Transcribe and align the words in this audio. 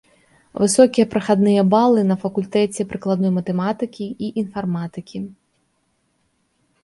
Высокія 0.61 1.05
прахадныя 1.13 1.61
балы 1.73 1.99
на 2.11 2.15
факультэце 2.23 2.81
прыкладной 2.93 3.31
матэматыкі 3.37 4.05
і 4.29 4.29
інфарматыкі. 4.43 5.19